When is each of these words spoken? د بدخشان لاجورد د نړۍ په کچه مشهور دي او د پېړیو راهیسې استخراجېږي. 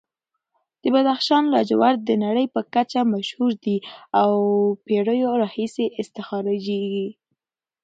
د 0.81 0.83
بدخشان 0.93 1.43
لاجورد 1.53 1.99
د 2.05 2.11
نړۍ 2.25 2.45
په 2.55 2.61
کچه 2.73 3.01
مشهور 3.13 3.51
دي 3.63 3.77
او 4.21 4.29
د 4.73 4.75
پېړیو 4.85 5.31
راهیسې 5.41 5.85
استخراجېږي. 6.01 6.99